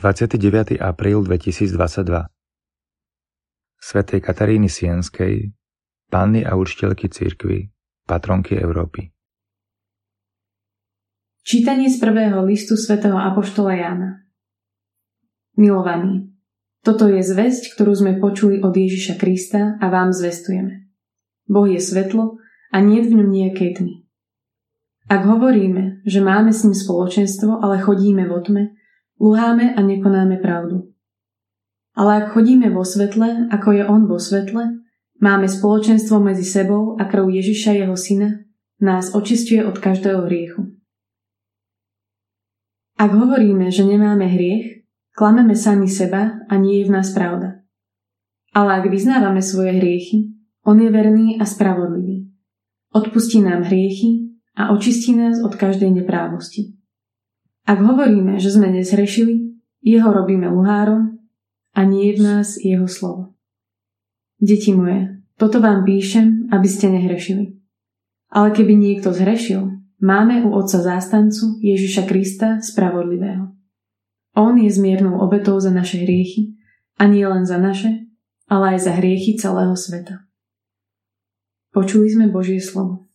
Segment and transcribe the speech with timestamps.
[0.00, 0.80] 29.
[0.80, 2.24] apríl 2022
[3.76, 5.52] Svetej Kataríny Sienskej,
[6.08, 7.68] panny a učiteľky cirkvy,
[8.08, 9.12] patronky Európy.
[11.44, 14.24] Čítanie z prvého listu svätého Apoštola Jána
[15.60, 16.32] Milovaní,
[16.80, 20.88] toto je zväzť, ktorú sme počuli od Ježiša Krista a vám zvestujeme.
[21.44, 22.40] Boh je svetlo
[22.72, 23.94] a nie v ňom nejakej tmy.
[25.12, 28.79] Ak hovoríme, že máme s ním spoločenstvo, ale chodíme vo tme,
[29.20, 30.96] Lúháme a nekonáme pravdu.
[31.92, 34.80] Ale ak chodíme vo svetle, ako je on vo svetle,
[35.20, 38.48] máme spoločenstvo medzi sebou a krv Ježiša jeho syna
[38.80, 40.72] nás očistuje od každého hriechu.
[42.96, 47.60] Ak hovoríme, že nemáme hriech, klameme sami seba a nie je v nás pravda.
[48.56, 50.32] Ale ak vyznávame svoje hriechy,
[50.64, 52.24] on je verný a spravodlivý.
[52.96, 56.79] Odpustí nám hriechy a očistí nás od každej neprávosti.
[57.68, 59.50] Ak hovoríme, že sme nezhrešili,
[59.80, 61.20] jeho robíme luhárom
[61.76, 63.32] a nie je v nás jeho slovo.
[64.40, 67.56] Deti moje, toto vám píšem, aby ste nehrešili.
[68.30, 73.52] Ale keby niekto zhrešil, máme u Otca zástancu Ježiša Krista Spravodlivého.
[74.38, 76.54] On je zmiernou obetou za naše hriechy
[76.96, 78.06] a nie len za naše,
[78.46, 80.24] ale aj za hriechy celého sveta.
[81.74, 83.09] Počuli sme Božie slovo.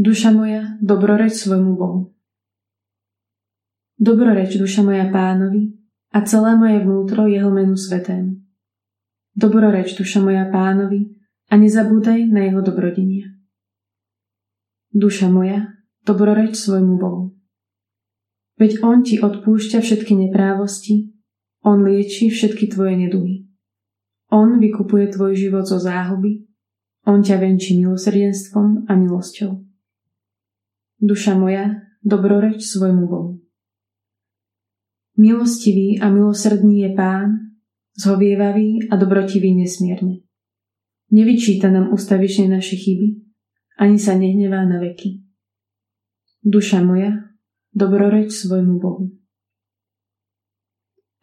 [0.00, 2.16] Duša moja, dobroreč svojmu Bohu.
[4.00, 5.76] Dobroreč, duša moja pánovi
[6.16, 8.32] a celé moje vnútro jeho menu svetému.
[9.36, 11.20] Dobroreč, duša moja pánovi
[11.52, 13.28] a nezabúdaj na jeho dobrodenia.
[14.88, 15.68] Duša moja,
[16.08, 17.36] dobroreč svojmu Bohu.
[18.56, 21.12] Veď On ti odpúšťa všetky neprávosti,
[21.60, 23.52] On lieči všetky tvoje neduhy.
[24.32, 26.48] On vykupuje tvoj život zo záhuby,
[27.04, 29.69] On ťa venčí milosrdenstvom a milosťou.
[31.00, 33.40] Duša moja, dobroreč svojmu Bohu.
[35.16, 37.56] Milostivý a milosrdný je Pán,
[37.96, 40.20] zhovievavý a dobrotivý nesmierne.
[41.08, 43.16] Nevyčíta nám ustavične naše chyby,
[43.80, 45.24] ani sa nehnevá na veky.
[46.44, 47.32] Duša moja,
[47.72, 49.08] dobroreč svojmu Bohu.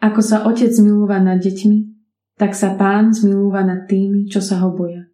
[0.01, 1.77] Ako sa otec milúva nad deťmi,
[2.33, 5.05] tak sa pán zmilúva nad tými, čo sa ho boja.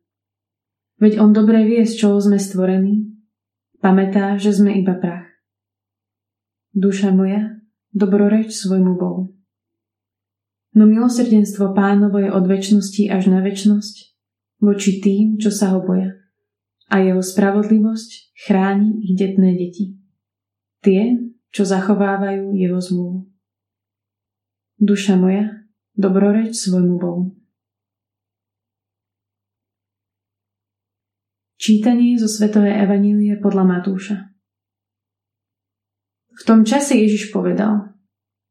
[1.04, 3.14] Veď on dobre vie, z čoho sme stvorení
[3.84, 5.28] Pamätá, že sme iba prach.
[6.72, 7.60] Duša moja,
[7.92, 9.36] dobroreč svojmu Bohu.
[10.72, 13.96] No milosrdenstvo pánovo je od väčšnosti až na väčšnosť
[14.64, 16.16] voči tým, čo sa ho boja.
[16.88, 20.00] A jeho spravodlivosť chráni ich detné deti.
[20.80, 21.20] Tie,
[21.52, 23.20] čo zachovávajú jeho zmluvu.
[24.80, 25.68] Duša moja,
[26.00, 27.36] dobroreč svojmu Bohu.
[31.64, 34.36] Čítanie zo Svetovej Evanílie podľa Matúša
[36.36, 37.96] V tom čase Ježiš povedal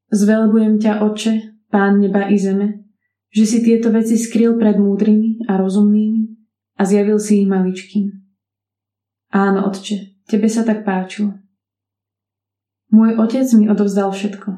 [0.09, 2.89] Zvelbujem ťa, Oče, Pán neba i zeme,
[3.29, 6.25] že si tieto veci skryl pred múdrymi a rozumnými
[6.81, 8.17] a zjavil si ich maličkým.
[9.29, 11.37] Áno, Otče, tebe sa tak páčilo.
[12.97, 14.57] Môj otec mi odovzdal všetko.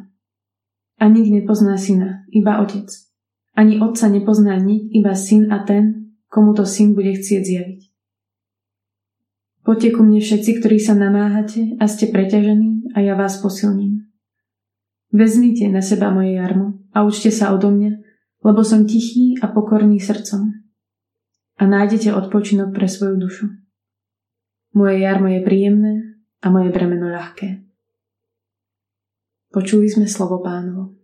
[1.03, 2.87] A nik nepozná syna, iba otec.
[3.59, 7.94] Ani otca nepozná nik, iba syn a ten, komu to syn bude chcieť zjaviť.
[9.65, 14.05] Poďte ku mne všetci, ktorí sa namáhate a ste preťažení a ja vás posilním.
[15.09, 17.97] Vezmite na seba moje jarmo a učte sa odo mňa,
[18.45, 20.53] lebo som tichý a pokorný srdcom.
[21.57, 23.47] A nájdete odpočinok pre svoju dušu.
[24.77, 25.93] Moje jarmo je príjemné
[26.45, 27.65] a moje bremeno ľahké.
[29.49, 31.04] Počuli sme slovo pánovo.